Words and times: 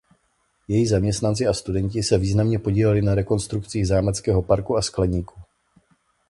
Její 0.67 0.87
zaměstnanci 0.87 1.47
a 1.47 1.53
studenti 1.53 2.03
se 2.03 2.17
významně 2.17 2.59
podíleli 2.59 3.01
na 3.01 3.15
rekonstrukcích 3.15 3.87
zámeckého 3.87 4.41
parku 4.43 4.77
a 4.77 4.81
skleníku. 4.81 5.35